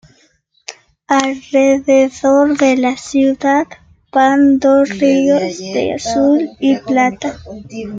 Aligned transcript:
Alrededor 1.09 2.57
de 2.57 2.75
la 2.75 2.97
ciudad 2.97 3.67
van 4.11 4.57
dos 4.57 4.89
ríos 4.89 5.59
de 5.59 5.93
azul 5.93 6.49
y 6.59 6.77
plata. 6.77 7.37